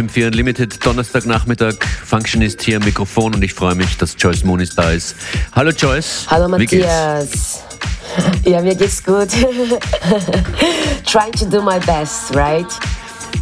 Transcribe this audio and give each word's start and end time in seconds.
FM4 0.00 0.28
Unlimited 0.28 0.86
Donnerstagnachmittag. 0.86 1.74
Functionist 2.06 2.62
hier 2.62 2.78
am 2.78 2.84
Mikrofon 2.84 3.34
und 3.34 3.42
ich 3.42 3.52
freue 3.52 3.74
mich, 3.74 3.98
dass 3.98 4.16
Joyce 4.18 4.44
Moonis 4.44 4.74
da 4.74 4.92
ist. 4.92 5.14
Hallo 5.52 5.72
Joyce. 5.72 6.26
Hallo 6.30 6.48
Matthias. 6.48 7.62
Ja, 8.44 8.62
mir 8.62 8.74
geht's 8.74 9.04
gut. 9.04 9.28
Trying 11.04 11.32
to 11.32 11.44
do 11.44 11.60
my 11.60 11.78
best, 11.80 12.34
right? 12.34 12.66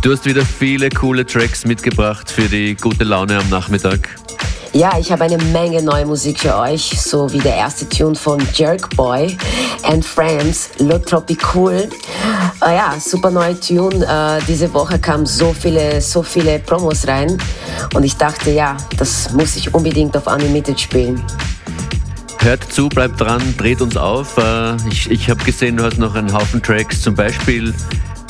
Du 0.02 0.10
hast 0.10 0.24
wieder 0.24 0.44
viele 0.44 0.88
coole 0.90 1.24
Tracks 1.24 1.64
mitgebracht 1.64 2.28
für 2.28 2.48
die 2.48 2.74
gute 2.74 3.04
Laune 3.04 3.38
am 3.38 3.48
Nachmittag. 3.50 4.18
Ja, 4.72 4.98
ich 4.98 5.10
habe 5.10 5.24
eine 5.24 5.38
Menge 5.38 5.82
neue 5.82 6.04
Musik 6.04 6.40
für 6.40 6.54
euch, 6.56 7.00
so 7.00 7.32
wie 7.32 7.38
der 7.38 7.56
erste 7.56 7.88
Tune 7.88 8.14
von 8.14 8.38
Jerk 8.52 8.94
Boy 8.96 9.36
and 9.84 10.04
Friends, 10.04 10.70
Le 10.78 11.00
Tropicool. 11.00 11.88
Äh, 12.62 12.76
ja, 12.76 12.94
super 13.00 13.30
neue 13.30 13.58
Tune. 13.58 14.04
Äh, 14.04 14.42
diese 14.46 14.72
Woche 14.74 14.98
kamen 14.98 15.24
so 15.24 15.54
viele, 15.58 16.00
so 16.02 16.22
viele 16.22 16.58
Promos 16.58 17.08
rein 17.08 17.38
und 17.94 18.04
ich 18.04 18.16
dachte, 18.16 18.50
ja, 18.50 18.76
das 18.98 19.32
muss 19.32 19.56
ich 19.56 19.72
unbedingt 19.74 20.16
auf 20.16 20.26
Unlimited 20.26 20.78
spielen. 20.78 21.22
Hört 22.38 22.70
zu, 22.70 22.88
bleibt 22.88 23.20
dran, 23.20 23.42
dreht 23.56 23.80
uns 23.80 23.96
auf. 23.96 24.36
Äh, 24.36 24.76
ich 24.88 25.10
ich 25.10 25.30
habe 25.30 25.42
gesehen, 25.44 25.78
du 25.78 25.84
hast 25.84 25.98
noch 25.98 26.14
einen 26.14 26.32
Haufen 26.32 26.62
Tracks, 26.62 27.00
zum 27.00 27.14
Beispiel 27.14 27.74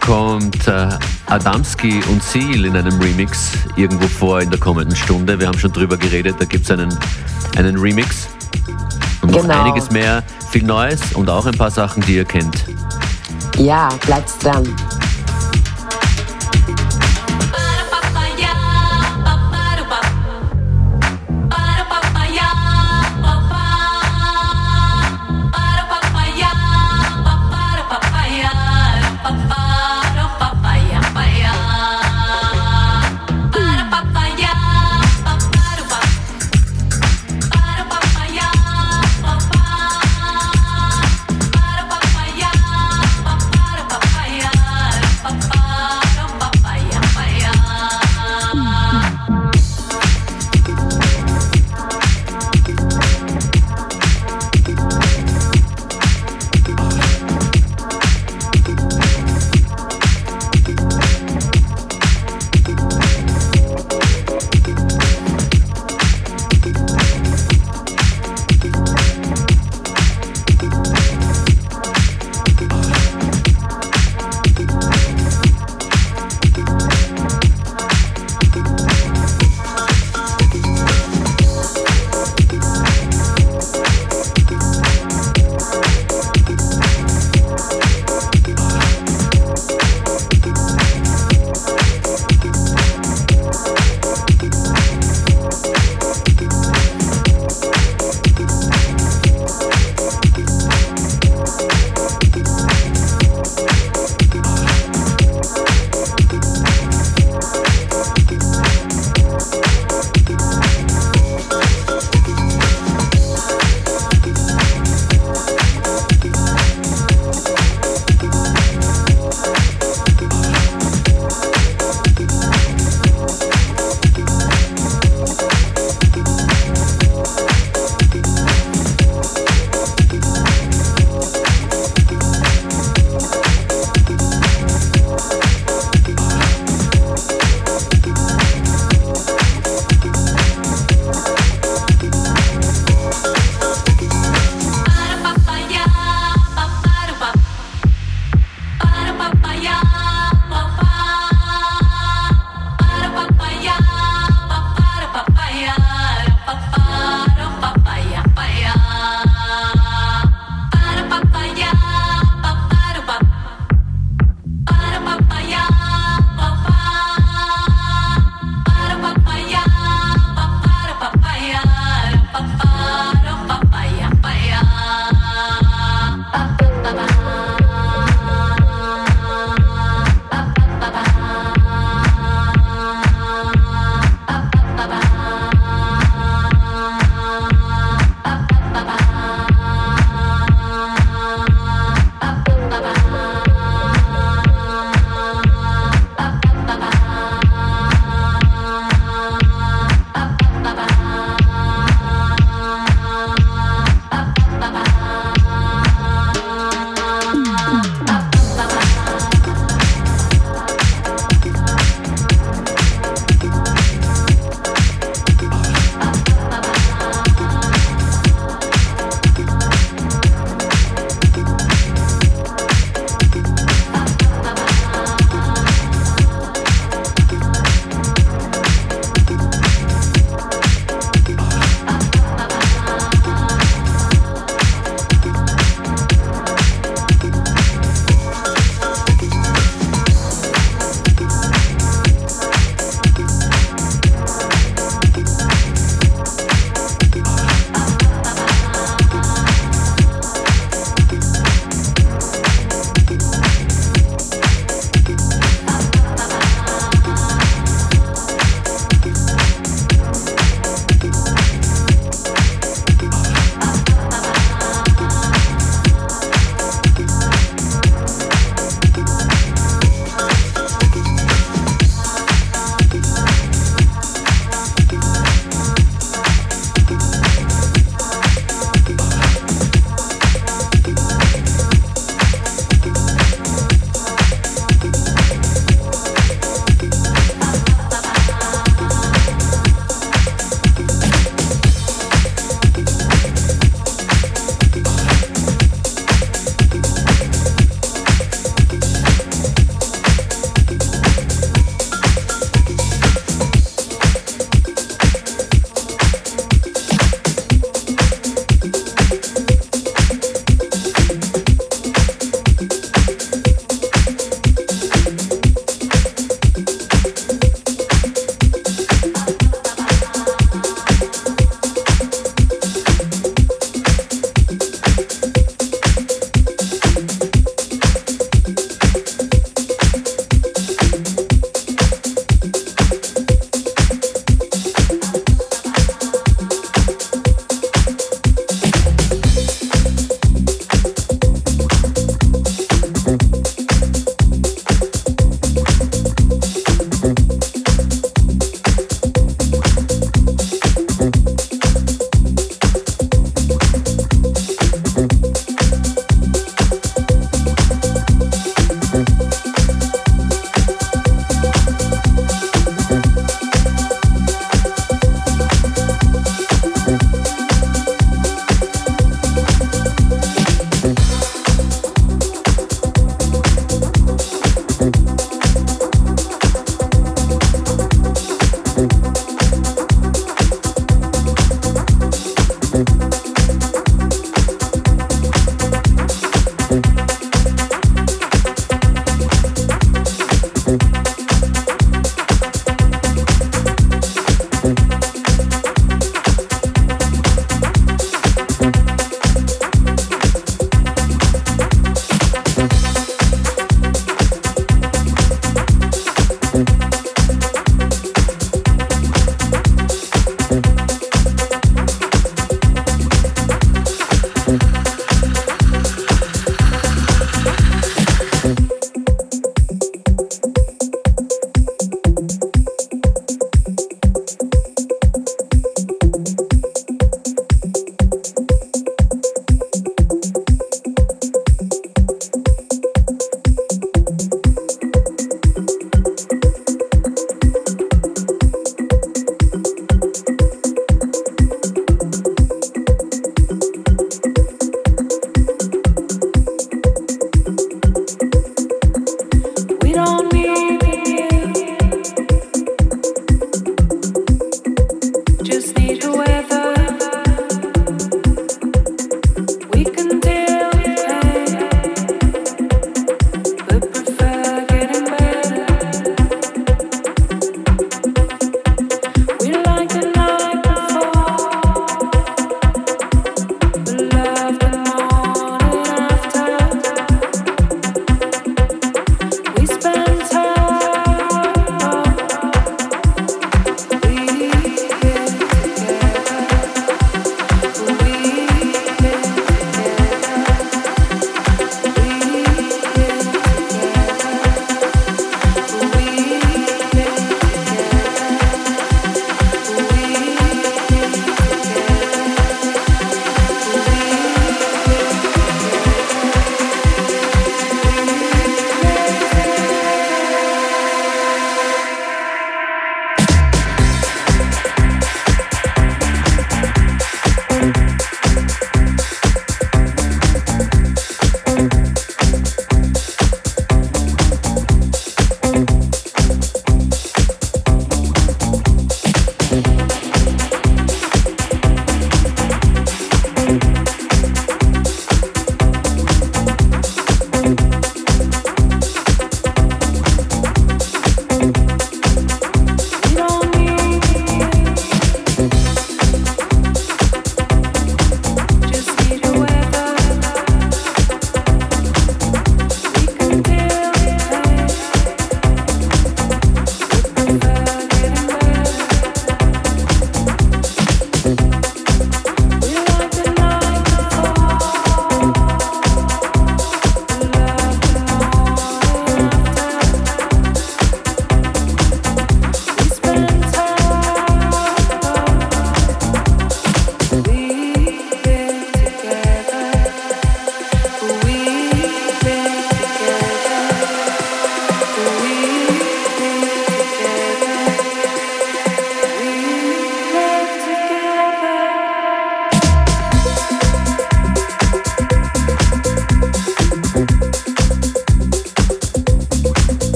kommt 0.00 0.66
äh, 0.66 0.88
Adamski 1.26 2.02
und 2.08 2.22
Seal 2.22 2.64
in 2.64 2.76
einem 2.76 2.98
Remix 3.00 3.52
irgendwo 3.76 4.06
vor 4.08 4.40
in 4.40 4.50
der 4.50 4.58
kommenden 4.58 4.96
Stunde. 4.96 5.38
Wir 5.38 5.46
haben 5.46 5.58
schon 5.58 5.72
drüber 5.72 5.96
geredet, 5.96 6.36
da 6.38 6.44
gibt 6.44 6.64
es 6.64 6.70
einen, 6.70 6.96
einen 7.56 7.76
Remix. 7.78 8.28
Und 9.22 9.32
genau. 9.32 9.46
noch 9.46 9.64
einiges 9.64 9.90
mehr, 9.90 10.22
viel 10.50 10.64
Neues 10.64 11.00
und 11.14 11.28
auch 11.30 11.46
ein 11.46 11.56
paar 11.56 11.70
Sachen, 11.70 12.02
die 12.02 12.16
ihr 12.16 12.24
kennt. 12.24 12.64
Ja, 13.56 13.88
bleibt 14.04 14.42
dran. 14.42 14.66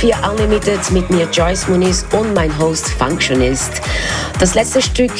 FM4 0.00 0.30
Unlimited 0.30 0.90
mit 0.92 1.10
mir 1.10 1.28
Joyce 1.30 1.68
Muniz 1.68 2.06
und 2.12 2.32
mein 2.32 2.56
Host 2.58 2.88
Functionist. 2.88 3.82
Das 4.38 4.54
letzte 4.54 4.80
Stück 4.80 5.12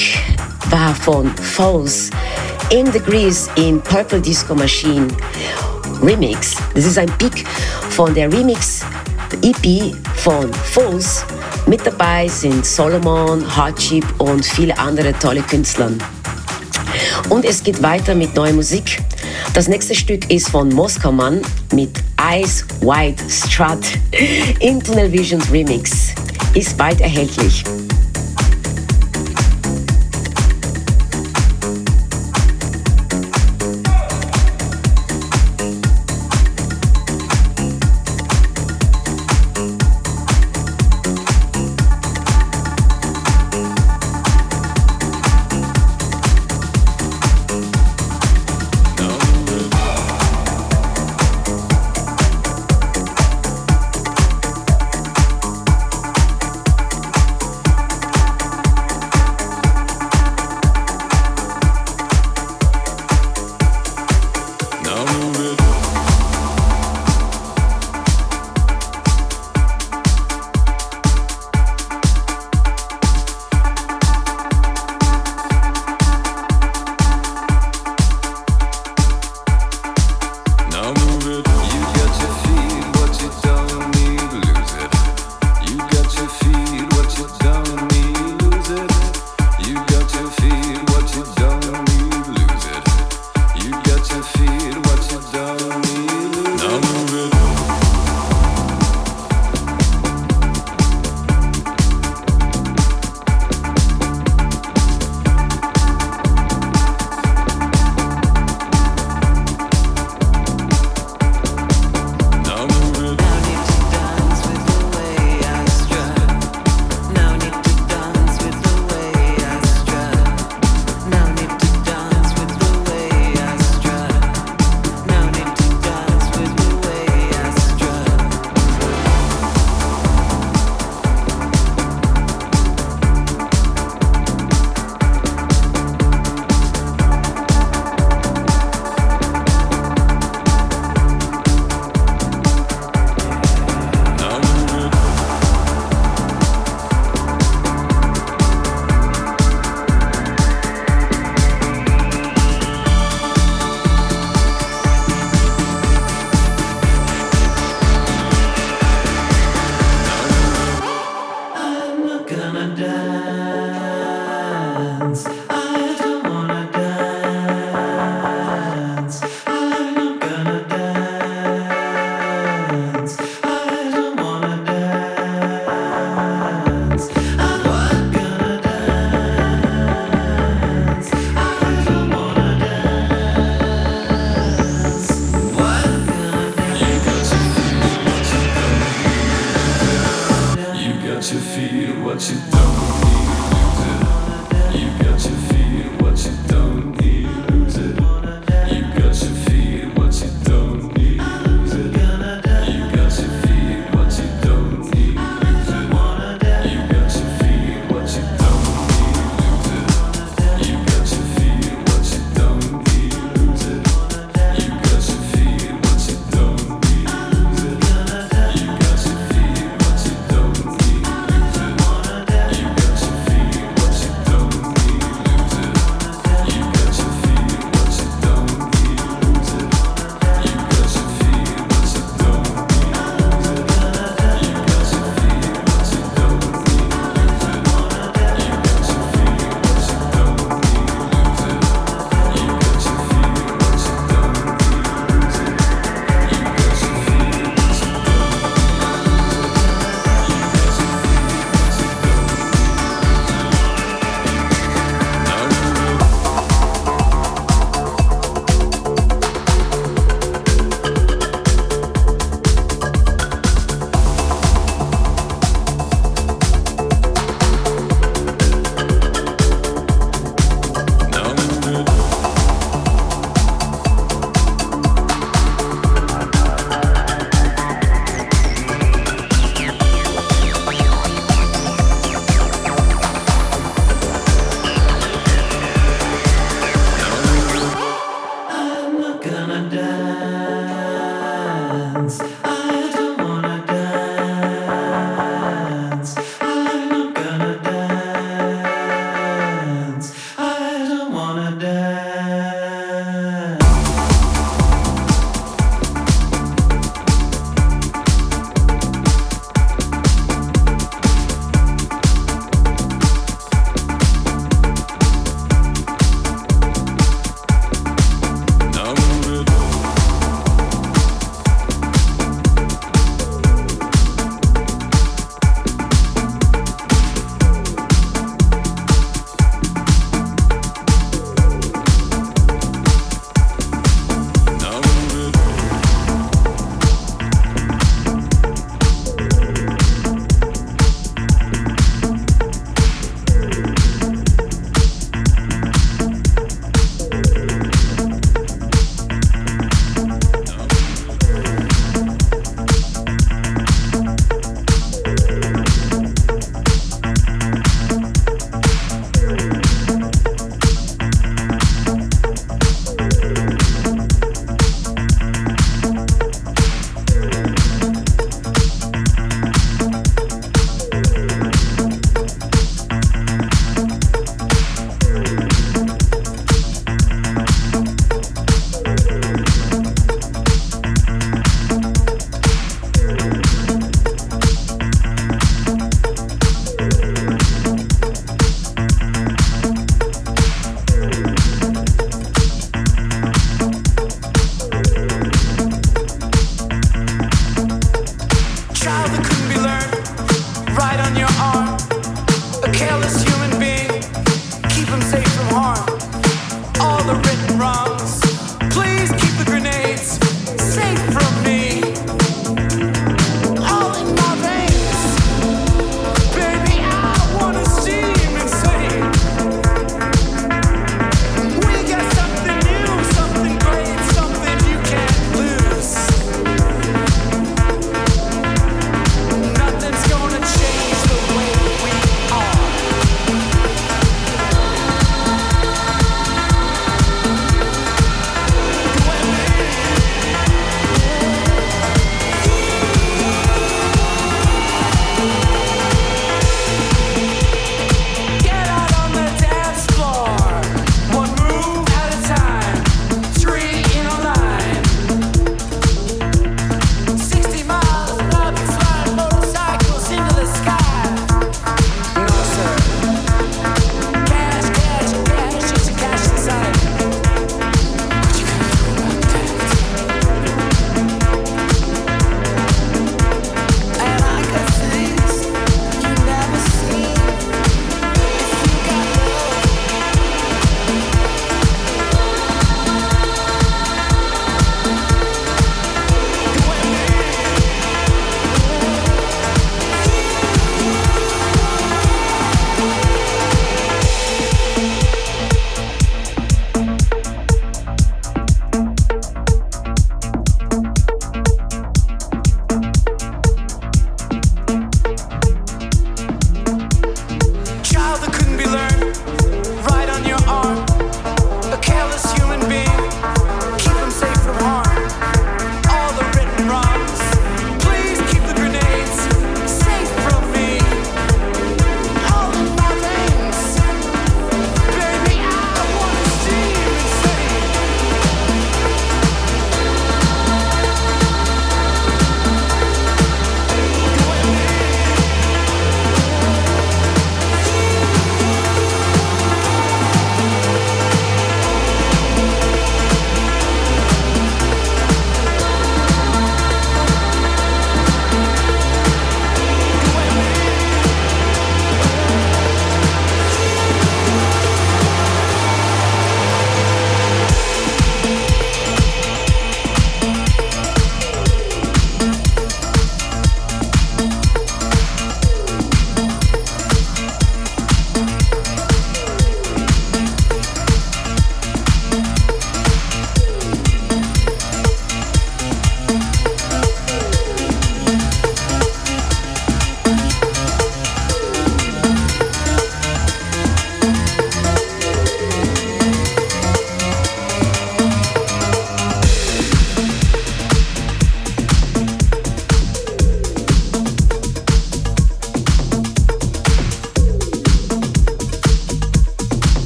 war 0.71 0.95
von 0.95 1.31
Falls 1.37 2.09
in 2.71 2.91
Degrees 2.91 3.51
in 3.57 3.83
Purple 3.83 4.21
Disco 4.23 4.55
Machine 4.55 5.09
Remix. 6.03 6.57
Das 6.75 6.87
ist 6.87 6.97
ein 6.97 7.11
Pick 7.19 7.47
von 7.91 8.15
der 8.15 8.33
Remix 8.33 8.81
EP 9.43 9.95
von 10.17 10.51
Falls. 10.73 11.27
Mit 11.67 11.87
dabei 11.87 12.27
sind 12.29 12.65
Solomon, 12.65 13.45
Hardship 13.55 14.07
und 14.19 14.47
viele 14.47 14.79
andere 14.79 15.13
tolle 15.19 15.43
Künstler. 15.43 15.91
Und 17.29 17.45
es 17.45 17.63
geht 17.63 17.83
weiter 17.83 18.15
mit 18.15 18.35
neuer 18.35 18.55
Musik. 18.55 19.00
Das 19.53 19.67
nächste 19.67 19.97
Stück 19.97 20.31
ist 20.31 20.49
von 20.49 20.69
Moskau 20.69 21.11
mit 21.73 21.91
Eyes 22.17 22.65
Wide 22.81 23.21
Strut 23.29 23.99
in 24.61 24.81
Tunnel 24.81 25.11
Visions 25.11 25.51
Remix. 25.51 26.15
Ist 26.55 26.77
bald 26.77 27.01
erhältlich. 27.01 27.65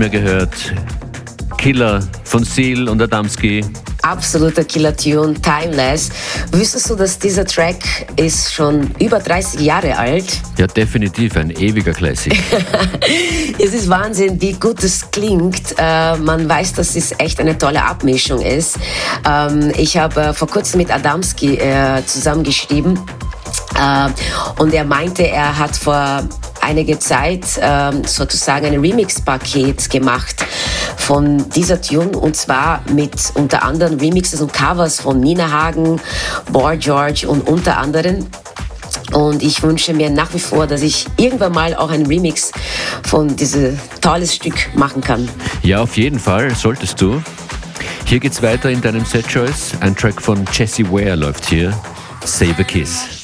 mehr 0.00 0.08
gehört. 0.08 0.72
Killer 1.58 2.00
von 2.24 2.42
Seal 2.42 2.88
und 2.88 3.02
Adamski. 3.02 3.62
Absoluter 4.00 4.64
Killer-Tune, 4.64 5.34
timeless. 5.34 6.08
Wüsstest 6.52 6.88
du, 6.88 6.94
dass 6.94 7.18
dieser 7.18 7.44
Track 7.44 7.76
ist 8.16 8.50
schon 8.50 8.90
über 8.98 9.18
30 9.18 9.60
Jahre 9.60 9.98
alt? 9.98 10.24
Ja, 10.56 10.66
definitiv, 10.66 11.36
ein 11.36 11.50
ewiger 11.50 11.92
Classic. 11.92 12.32
es 13.58 13.74
ist 13.74 13.90
Wahnsinn, 13.90 14.40
wie 14.40 14.54
gut 14.54 14.82
es 14.82 15.10
klingt. 15.10 15.74
Äh, 15.76 16.16
man 16.16 16.48
weiß, 16.48 16.72
dass 16.72 16.96
es 16.96 17.12
echt 17.18 17.38
eine 17.38 17.58
tolle 17.58 17.84
Abmischung 17.84 18.40
ist. 18.40 18.78
Ähm, 19.28 19.70
ich 19.76 19.98
habe 19.98 20.18
äh, 20.22 20.32
vor 20.32 20.48
kurzem 20.48 20.78
mit 20.78 20.90
Adamski 20.90 21.56
äh, 21.56 22.02
zusammengeschrieben. 22.06 22.98
Äh, 23.78 24.08
und 24.62 24.72
er 24.72 24.84
meinte, 24.84 25.28
er 25.28 25.58
hat 25.58 25.76
vor 25.76 26.22
einige 26.70 27.00
Zeit 27.00 27.44
ähm, 27.60 28.04
sozusagen 28.04 28.66
ein 28.66 28.78
Remix-Paket 28.78 29.90
gemacht 29.90 30.36
von 30.96 31.50
dieser 31.50 31.82
Tune 31.82 32.16
und 32.16 32.36
zwar 32.36 32.82
mit 32.92 33.14
unter 33.34 33.64
anderem 33.64 33.98
Remixes 33.98 34.40
und 34.40 34.52
Covers 34.52 35.00
von 35.00 35.18
Nina 35.18 35.50
Hagen, 35.50 36.00
Boy 36.52 36.78
George 36.78 37.28
und 37.28 37.48
unter 37.48 37.76
anderem. 37.76 38.24
Und 39.12 39.42
ich 39.42 39.60
wünsche 39.64 39.92
mir 39.92 40.10
nach 40.10 40.32
wie 40.32 40.38
vor, 40.38 40.68
dass 40.68 40.82
ich 40.82 41.06
irgendwann 41.16 41.52
mal 41.52 41.74
auch 41.74 41.90
ein 41.90 42.06
Remix 42.06 42.52
von 43.02 43.34
diesem 43.34 43.76
tolles 44.00 44.36
Stück 44.36 44.72
machen 44.76 45.00
kann. 45.00 45.28
Ja, 45.64 45.82
auf 45.82 45.96
jeden 45.96 46.20
Fall, 46.20 46.54
solltest 46.54 47.00
du. 47.00 47.20
Hier 48.04 48.20
geht's 48.20 48.40
weiter 48.42 48.70
in 48.70 48.80
deinem 48.80 49.04
Set 49.04 49.26
Choice. 49.26 49.72
Ein 49.80 49.96
Track 49.96 50.22
von 50.22 50.44
Jesse 50.52 50.84
Ware 50.84 51.16
läuft 51.16 51.46
hier. 51.46 51.76
Save 52.24 52.54
a 52.60 52.62
Kiss. 52.62 53.19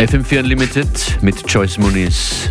FM4 0.00 0.38
Unlimited 0.38 0.88
mit 1.20 1.44
Joyce 1.46 1.76
Muniz 1.76 2.50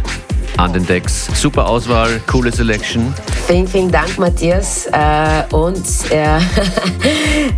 an 0.57 0.71
den 0.71 0.85
Decks. 0.85 1.29
Super 1.33 1.67
Auswahl, 1.67 2.21
coole 2.27 2.51
Selection. 2.51 3.11
Vielen, 3.47 3.67
vielen 3.67 3.91
Dank, 3.91 4.19
Matthias. 4.19 4.85
Äh, 4.85 5.43
und 5.51 5.83
äh, 6.11 6.37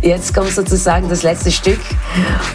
jetzt 0.00 0.32
kommt 0.32 0.50
sozusagen 0.50 1.10
das 1.10 1.22
letzte 1.24 1.52
Stück. 1.52 1.78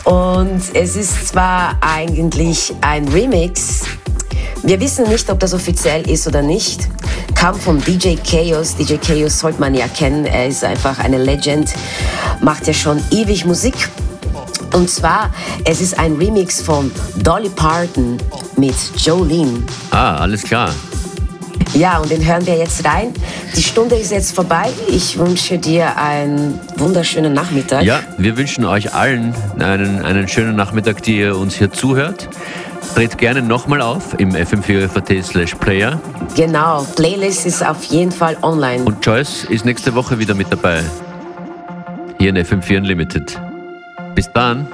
Und 0.04 0.62
es 0.74 0.96
ist 0.96 1.28
zwar 1.28 1.78
eigentlich 1.80 2.74
ein 2.82 3.08
Remix. 3.10 3.84
Wir 4.64 4.80
wissen 4.80 5.08
nicht, 5.08 5.30
ob 5.30 5.40
das 5.40 5.54
offiziell 5.54 6.10
ist 6.10 6.26
oder 6.26 6.42
nicht. 6.42 6.90
Kam 7.36 7.54
von 7.54 7.80
DJ 7.80 8.16
Chaos. 8.16 8.76
DJ 8.76 8.96
Chaos 8.96 9.38
sollte 9.38 9.60
man 9.60 9.76
ja 9.76 9.88
kennen. 9.88 10.26
Er 10.26 10.48
ist 10.48 10.64
einfach 10.64 10.98
eine 10.98 11.20
Legend. 11.20 11.72
Macht 12.42 12.66
ja 12.66 12.74
schon 12.74 13.00
ewig 13.12 13.46
Musik. 13.46 13.76
Und 14.78 14.91
zwar, 14.91 15.32
es 15.65 15.82
ist 15.82 15.97
ein 15.97 16.17
Remix 16.17 16.61
von 16.61 16.91
Dolly 17.23 17.49
Parton 17.49 18.15
mit 18.57 18.75
Jolene. 18.97 19.63
Ah, 19.89 20.17
alles 20.17 20.43
klar. 20.43 20.69
Ja, 21.73 21.97
und 21.97 22.11
den 22.11 22.23
hören 22.23 22.45
wir 22.45 22.55
jetzt 22.55 22.86
rein. 22.86 23.11
Die 23.55 23.63
Stunde 23.63 23.95
ist 23.95 24.11
jetzt 24.11 24.36
vorbei. 24.36 24.69
Ich 24.88 25.17
wünsche 25.17 25.57
dir 25.57 25.97
einen 25.97 26.59
wunderschönen 26.75 27.34
Nachmittag. 27.34 27.86
Ja, 27.86 28.01
wir 28.19 28.38
wünschen 28.38 28.65
euch 28.65 28.93
allen 28.93 29.34
einen, 29.57 30.05
einen 30.05 30.28
schönen 30.28 30.55
Nachmittag, 30.55 31.01
die 31.01 31.21
ihr 31.21 31.36
uns 31.36 31.55
hier 31.55 31.71
zuhört. 31.71 32.30
Dreht 32.93 33.17
gerne 33.17 33.41
nochmal 33.41 33.82
auf 33.82 34.19
im 34.19 34.36
fm4 34.36 35.23
slash 35.23 35.55
player. 35.55 35.99
Genau, 36.36 36.86
Playlist 36.95 37.47
ist 37.47 37.65
auf 37.65 37.84
jeden 37.86 38.11
Fall 38.11 38.38
online. 38.43 38.84
Und 38.84 39.03
Joyce 39.03 39.45
ist 39.45 39.65
nächste 39.65 39.95
Woche 39.95 40.19
wieder 40.19 40.36
mit 40.36 40.51
dabei. 40.51 40.84
Hier 42.19 42.30
in 42.30 42.38
FM4 42.38 42.78
Unlimited. 42.78 43.39
Pakistán 44.18 44.65